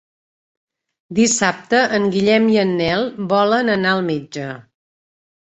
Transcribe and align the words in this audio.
Dissabte 1.19 1.81
en 1.97 2.07
Guillem 2.15 2.49
i 2.55 2.57
en 2.63 2.73
Nel 2.81 3.07
volen 3.35 3.71
anar 3.77 3.93
al 3.93 4.03
metge. 4.11 4.49